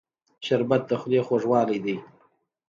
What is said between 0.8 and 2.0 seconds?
د خولې خوږوالی دی